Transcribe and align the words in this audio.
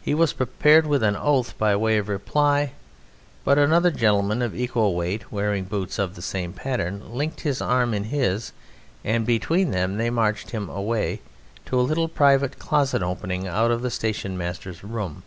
He 0.00 0.14
was 0.14 0.32
prepared 0.32 0.86
with 0.86 1.02
an 1.02 1.16
oath 1.16 1.58
by 1.58 1.76
way 1.76 1.98
of 1.98 2.08
reply, 2.08 2.72
but 3.44 3.58
another 3.58 3.90
gentleman 3.90 4.40
of 4.40 4.54
equal 4.54 4.94
weight, 4.94 5.30
wearing 5.30 5.64
boots 5.64 5.98
of 5.98 6.14
the 6.14 6.22
same 6.22 6.54
pattern, 6.54 7.12
linked 7.12 7.42
his 7.42 7.60
arm 7.60 7.92
in 7.92 8.04
his 8.04 8.54
and 9.04 9.26
between 9.26 9.70
them 9.70 9.98
they 9.98 10.08
marched 10.08 10.52
him 10.52 10.70
away, 10.70 11.20
to 11.66 11.78
a 11.78 11.82
little 11.82 12.08
private 12.08 12.58
closet 12.58 13.02
opening 13.02 13.46
out 13.46 13.70
of 13.70 13.82
the 13.82 13.90
stationmaster's 13.90 14.82
room. 14.82 15.24